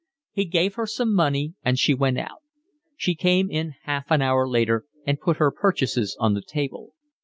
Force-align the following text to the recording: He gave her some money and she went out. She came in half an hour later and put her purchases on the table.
He 0.31 0.45
gave 0.45 0.73
her 0.73 0.87
some 0.87 1.13
money 1.13 1.53
and 1.63 1.77
she 1.77 1.93
went 1.93 2.17
out. 2.17 2.39
She 2.95 3.13
came 3.13 3.51
in 3.51 3.75
half 3.83 4.09
an 4.09 4.19
hour 4.19 4.49
later 4.49 4.85
and 5.05 5.21
put 5.21 5.37
her 5.37 5.51
purchases 5.51 6.17
on 6.19 6.33
the 6.33 6.41
table. 6.41 6.95